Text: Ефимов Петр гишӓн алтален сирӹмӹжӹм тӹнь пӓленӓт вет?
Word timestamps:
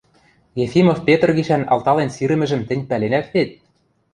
Ефимов 0.63 0.99
Петр 1.07 1.29
гишӓн 1.37 1.63
алтален 1.73 2.09
сирӹмӹжӹм 2.15 2.61
тӹнь 2.67 2.87
пӓленӓт 2.89 3.27
вет? 3.33 3.49